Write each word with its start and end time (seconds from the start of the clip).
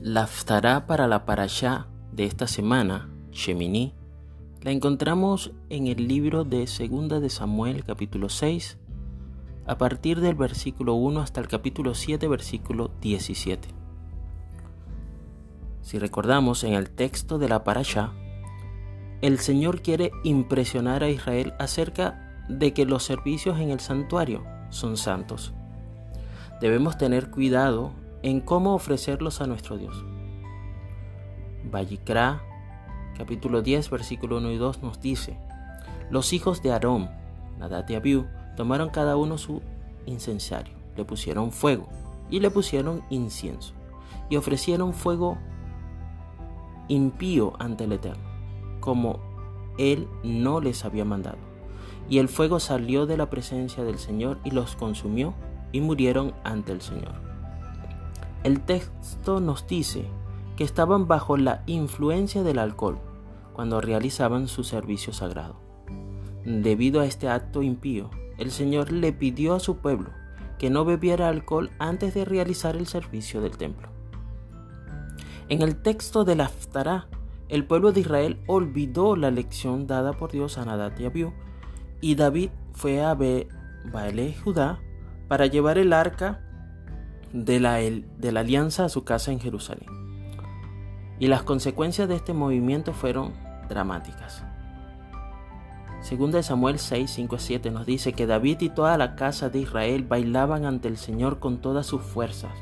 La 0.00 0.22
Aftará 0.22 0.86
para 0.86 1.06
la 1.06 1.26
Parashá 1.26 1.86
de 2.12 2.24
esta 2.24 2.46
semana, 2.46 3.10
Shemini, 3.30 3.92
la 4.62 4.70
encontramos 4.70 5.52
en 5.68 5.86
el 5.86 6.08
libro 6.08 6.44
de 6.44 6.66
Segunda 6.66 7.20
de 7.20 7.30
Samuel, 7.30 7.84
capítulo 7.84 8.28
6, 8.28 8.78
a 9.66 9.76
partir 9.76 10.20
del 10.20 10.34
versículo 10.34 10.94
1 10.94 11.20
hasta 11.20 11.40
el 11.40 11.48
capítulo 11.48 11.94
7, 11.94 12.26
versículo 12.26 12.90
17. 13.00 13.68
Si 15.82 15.98
recordamos 15.98 16.64
en 16.64 16.74
el 16.74 16.90
texto 16.90 17.38
de 17.38 17.48
la 17.48 17.62
Parashá, 17.64 18.12
el 19.20 19.38
Señor 19.38 19.82
quiere 19.82 20.10
impresionar 20.24 21.02
a 21.02 21.10
Israel 21.10 21.54
acerca 21.58 22.44
de 22.48 22.72
que 22.72 22.86
los 22.86 23.02
servicios 23.02 23.58
en 23.58 23.70
el 23.70 23.80
santuario 23.80 24.42
son 24.70 24.96
santos. 24.96 25.54
Debemos 26.60 26.98
tener 26.98 27.30
cuidado 27.30 27.92
en 28.22 28.40
cómo 28.40 28.74
ofrecerlos 28.74 29.40
a 29.40 29.46
nuestro 29.46 29.78
Dios. 29.78 30.04
Vallicra, 31.64 32.42
capítulo 33.16 33.62
10, 33.62 33.90
versículo 33.90 34.38
1 34.38 34.50
y 34.50 34.56
2 34.56 34.82
nos 34.82 35.00
dice, 35.00 35.38
los 36.10 36.32
hijos 36.32 36.62
de 36.62 36.72
Aarón, 36.72 37.10
Nadate 37.58 37.92
y 37.92 37.96
Abiú, 37.96 38.26
tomaron 38.56 38.90
cada 38.90 39.16
uno 39.16 39.38
su 39.38 39.62
incensario, 40.06 40.74
le 40.96 41.04
pusieron 41.04 41.52
fuego 41.52 41.88
y 42.28 42.40
le 42.40 42.50
pusieron 42.50 43.02
incienso, 43.08 43.74
y 44.28 44.36
ofrecieron 44.36 44.94
fuego 44.94 45.38
impío 46.88 47.52
ante 47.60 47.84
el 47.84 47.92
Eterno, 47.92 48.24
como 48.80 49.20
él 49.78 50.08
no 50.24 50.60
les 50.60 50.84
había 50.84 51.04
mandado. 51.04 51.38
Y 52.08 52.18
el 52.18 52.28
fuego 52.28 52.58
salió 52.58 53.06
de 53.06 53.16
la 53.16 53.30
presencia 53.30 53.84
del 53.84 53.98
Señor 53.98 54.38
y 54.42 54.50
los 54.50 54.74
consumió 54.74 55.34
y 55.72 55.80
murieron 55.80 56.34
ante 56.44 56.72
el 56.72 56.80
Señor. 56.80 57.14
El 58.44 58.60
texto 58.60 59.40
nos 59.40 59.66
dice 59.66 60.04
que 60.56 60.64
estaban 60.64 61.06
bajo 61.06 61.36
la 61.36 61.62
influencia 61.66 62.42
del 62.42 62.58
alcohol 62.58 62.98
cuando 63.52 63.80
realizaban 63.80 64.48
su 64.48 64.64
servicio 64.64 65.12
sagrado. 65.12 65.56
Debido 66.44 67.00
a 67.00 67.06
este 67.06 67.28
acto 67.28 67.62
impío, 67.62 68.10
el 68.38 68.50
Señor 68.50 68.92
le 68.92 69.12
pidió 69.12 69.54
a 69.54 69.60
su 69.60 69.78
pueblo 69.78 70.10
que 70.58 70.70
no 70.70 70.84
bebiera 70.84 71.28
alcohol 71.28 71.70
antes 71.78 72.14
de 72.14 72.24
realizar 72.24 72.76
el 72.76 72.86
servicio 72.86 73.40
del 73.40 73.56
templo. 73.56 73.88
En 75.48 75.62
el 75.62 75.82
texto 75.82 76.24
del 76.24 76.40
Aftará, 76.40 77.08
el 77.48 77.64
pueblo 77.64 77.92
de 77.92 78.00
Israel 78.00 78.40
olvidó 78.46 79.16
la 79.16 79.30
lección 79.30 79.86
dada 79.86 80.12
por 80.12 80.30
Dios 80.30 80.58
a 80.58 80.64
Nadat 80.64 81.00
y 81.00 81.06
Abiú, 81.06 81.32
y 82.00 82.14
David 82.14 82.50
fue 82.72 83.02
a 83.02 83.14
Baale 83.14 84.34
Judá 84.44 84.80
para 85.28 85.46
llevar 85.46 85.78
el 85.78 85.92
arca 85.92 86.40
de 87.32 87.60
la, 87.60 87.76
de 87.76 88.32
la 88.32 88.40
alianza 88.40 88.84
a 88.84 88.88
su 88.88 89.04
casa 89.04 89.30
en 89.30 89.40
Jerusalén. 89.40 89.88
Y 91.18 91.26
las 91.28 91.42
consecuencias 91.42 92.08
de 92.08 92.16
este 92.16 92.32
movimiento 92.32 92.92
fueron 92.92 93.34
dramáticas. 93.68 94.44
Segunda 96.00 96.38
de 96.38 96.44
Samuel 96.44 96.78
6, 96.78 97.10
5 97.10 97.36
a 97.36 97.38
7 97.38 97.70
nos 97.70 97.84
dice 97.84 98.12
que 98.12 98.26
David 98.26 98.60
y 98.60 98.70
toda 98.70 98.96
la 98.96 99.16
casa 99.16 99.50
de 99.50 99.58
Israel 99.58 100.04
bailaban 100.04 100.64
ante 100.64 100.88
el 100.88 100.96
Señor 100.96 101.40
con 101.40 101.60
todas 101.60 101.86
sus 101.86 102.02
fuerzas, 102.02 102.52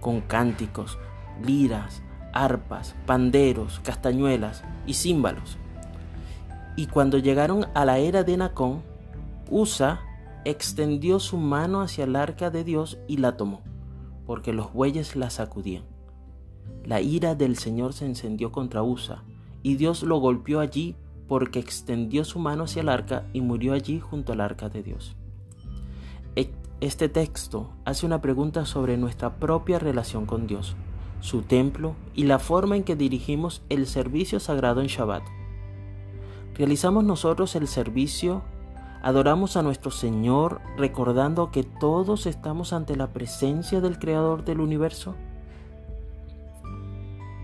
con 0.00 0.20
cánticos, 0.20 0.98
liras, 1.42 2.02
arpas, 2.32 2.96
panderos, 3.06 3.80
castañuelas 3.84 4.64
y 4.86 4.94
címbalos. 4.94 5.56
Y 6.76 6.88
cuando 6.88 7.18
llegaron 7.18 7.66
a 7.74 7.84
la 7.84 7.98
era 7.98 8.24
de 8.24 8.36
Nacón, 8.36 8.82
Usa 9.50 10.00
extendió 10.44 11.20
su 11.20 11.36
mano 11.36 11.80
hacia 11.80 12.04
el 12.04 12.16
arca 12.16 12.50
de 12.50 12.64
Dios 12.64 12.98
y 13.08 13.18
la 13.18 13.36
tomó 13.36 13.62
porque 14.26 14.52
los 14.52 14.72
bueyes 14.72 15.16
la 15.16 15.30
sacudían. 15.30 15.84
La 16.84 17.00
ira 17.00 17.34
del 17.34 17.56
Señor 17.56 17.92
se 17.92 18.06
encendió 18.06 18.52
contra 18.52 18.82
Usa, 18.82 19.24
y 19.62 19.76
Dios 19.76 20.02
lo 20.02 20.18
golpeó 20.18 20.60
allí 20.60 20.96
porque 21.28 21.58
extendió 21.58 22.24
su 22.24 22.38
mano 22.38 22.64
hacia 22.64 22.82
el 22.82 22.88
arca 22.88 23.26
y 23.32 23.40
murió 23.40 23.72
allí 23.72 24.00
junto 24.00 24.32
al 24.32 24.40
arca 24.40 24.68
de 24.68 24.82
Dios. 24.82 25.16
E, 26.36 26.50
este 26.80 27.08
texto 27.08 27.70
hace 27.84 28.04
una 28.04 28.20
pregunta 28.20 28.66
sobre 28.66 28.96
nuestra 28.98 29.36
propia 29.36 29.78
relación 29.78 30.26
con 30.26 30.46
Dios, 30.46 30.76
su 31.20 31.42
templo 31.42 31.94
y 32.14 32.24
la 32.24 32.38
forma 32.38 32.76
en 32.76 32.84
que 32.84 32.96
dirigimos 32.96 33.62
el 33.70 33.86
servicio 33.86 34.38
sagrado 34.38 34.82
en 34.82 34.88
Shabbat. 34.88 35.22
¿Realizamos 36.54 37.04
nosotros 37.04 37.56
el 37.56 37.66
servicio 37.66 38.42
Adoramos 39.04 39.58
a 39.58 39.62
nuestro 39.62 39.90
Señor 39.90 40.62
recordando 40.78 41.50
que 41.50 41.62
todos 41.62 42.24
estamos 42.24 42.72
ante 42.72 42.96
la 42.96 43.08
presencia 43.08 43.82
del 43.82 43.98
Creador 43.98 44.46
del 44.46 44.60
universo. 44.60 45.14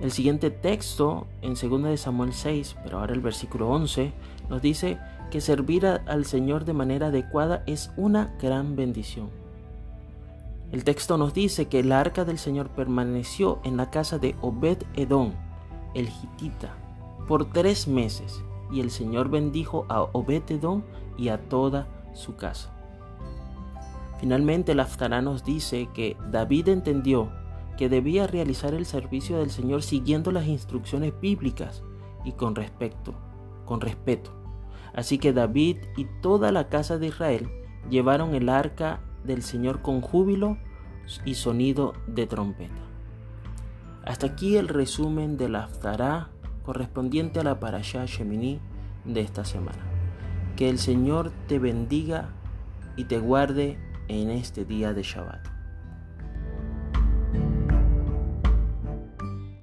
El 0.00 0.10
siguiente 0.10 0.50
texto, 0.50 1.26
en 1.42 1.52
2 1.52 1.82
de 1.82 1.98
Samuel 1.98 2.32
6, 2.32 2.76
pero 2.82 2.98
ahora 2.98 3.12
el 3.12 3.20
versículo 3.20 3.68
11, 3.68 4.10
nos 4.48 4.62
dice 4.62 4.98
que 5.30 5.42
servir 5.42 5.84
al 5.84 6.24
Señor 6.24 6.64
de 6.64 6.72
manera 6.72 7.08
adecuada 7.08 7.62
es 7.66 7.90
una 7.98 8.34
gran 8.40 8.74
bendición. 8.74 9.28
El 10.72 10.82
texto 10.82 11.18
nos 11.18 11.34
dice 11.34 11.66
que 11.66 11.80
el 11.80 11.92
arca 11.92 12.24
del 12.24 12.38
Señor 12.38 12.70
permaneció 12.70 13.60
en 13.64 13.76
la 13.76 13.90
casa 13.90 14.18
de 14.18 14.34
Obed 14.40 14.78
Edom, 14.96 15.34
el 15.92 16.08
hitita, 16.08 16.74
por 17.28 17.52
tres 17.52 17.86
meses 17.86 18.42
y 18.72 18.80
el 18.80 18.90
Señor 18.90 19.28
bendijo 19.28 19.86
a 19.88 20.02
Obetedón 20.02 20.84
y 21.16 21.28
a 21.28 21.48
toda 21.48 21.86
su 22.14 22.36
casa. 22.36 22.72
Finalmente 24.20 24.72
el 24.72 24.80
Aftará 24.80 25.22
nos 25.22 25.44
dice 25.44 25.88
que 25.94 26.16
David 26.30 26.68
entendió 26.68 27.30
que 27.78 27.88
debía 27.88 28.26
realizar 28.26 28.74
el 28.74 28.84
servicio 28.84 29.38
del 29.38 29.50
Señor 29.50 29.82
siguiendo 29.82 30.32
las 30.32 30.46
instrucciones 30.46 31.14
bíblicas 31.18 31.82
y 32.24 32.32
con 32.32 32.54
respecto, 32.54 33.14
con 33.64 33.80
respeto. 33.80 34.32
Así 34.92 35.18
que 35.18 35.32
David 35.32 35.78
y 35.96 36.06
toda 36.20 36.52
la 36.52 36.68
casa 36.68 36.98
de 36.98 37.06
Israel 37.06 37.48
llevaron 37.88 38.34
el 38.34 38.50
arca 38.50 39.00
del 39.24 39.42
Señor 39.42 39.80
con 39.80 40.02
júbilo 40.02 40.58
y 41.24 41.34
sonido 41.34 41.94
de 42.06 42.26
trompeta. 42.26 42.82
Hasta 44.04 44.26
aquí 44.26 44.56
el 44.56 44.68
resumen 44.68 45.36
del 45.36 45.56
Aftará 45.56 46.28
correspondiente 46.70 47.40
a 47.40 47.42
la 47.42 47.58
Parashá 47.58 48.06
Shemini 48.06 48.60
de 49.04 49.22
esta 49.22 49.44
semana. 49.44 49.80
Que 50.54 50.70
el 50.70 50.78
Señor 50.78 51.32
te 51.48 51.58
bendiga 51.58 52.28
y 52.94 53.06
te 53.06 53.18
guarde 53.18 53.76
en 54.06 54.30
este 54.30 54.64
día 54.64 54.94
de 54.94 55.02
Shabbat. 55.02 55.59